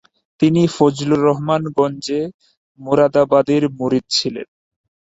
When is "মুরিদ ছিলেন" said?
3.77-4.47